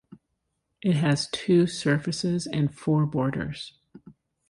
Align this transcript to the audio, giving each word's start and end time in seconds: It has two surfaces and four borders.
It 0.81 0.95
has 0.95 1.29
two 1.29 1.67
surfaces 1.67 2.47
and 2.47 2.73
four 2.73 3.05
borders. 3.05 3.73